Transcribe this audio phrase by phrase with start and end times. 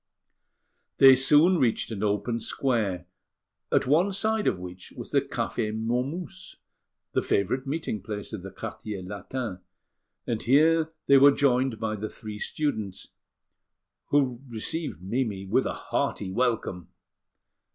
[0.97, 3.05] They soon reached an open square,
[3.71, 6.55] at one side of which was the Café Momus,
[7.11, 9.59] the favourite meeting place of the Quartier Latin;
[10.25, 13.09] and here they were joined by the three students,
[14.07, 16.89] who received Mimi with a hearty welcome.